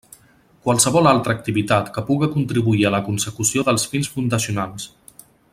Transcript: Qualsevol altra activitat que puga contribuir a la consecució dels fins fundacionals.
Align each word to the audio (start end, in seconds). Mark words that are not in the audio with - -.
Qualsevol 0.67 1.09
altra 1.09 1.35
activitat 1.39 1.91
que 1.97 2.05
puga 2.09 2.31
contribuir 2.37 2.89
a 2.91 2.95
la 2.97 3.05
consecució 3.11 3.69
dels 3.71 3.89
fins 3.93 4.13
fundacionals. 4.19 4.93